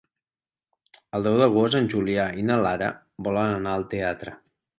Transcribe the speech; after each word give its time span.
El 1.17 1.27
deu 1.29 1.37
d'agost 1.41 1.77
en 1.81 1.89
Julià 1.95 2.25
i 2.41 2.47
na 2.49 2.57
Lara 2.67 2.89
volen 3.29 3.55
anar 3.61 3.77
al 3.77 3.87
teatre. 3.95 4.35